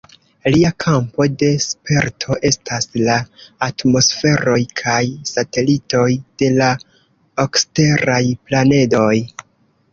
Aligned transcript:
Lia 0.53 0.69
kampo 0.83 1.25
de 1.41 1.49
sperto 1.65 2.37
estas 2.49 2.89
la 3.09 3.19
atmosferoj 3.69 4.57
kaj 4.83 5.03
satelitoj 5.35 6.09
de 6.43 6.53
la 6.59 6.73
eksteraj 7.49 8.23
planedoj. 8.51 9.15